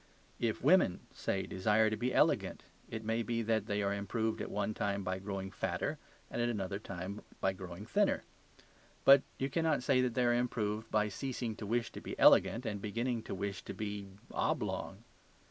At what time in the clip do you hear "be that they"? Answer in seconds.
3.21-3.83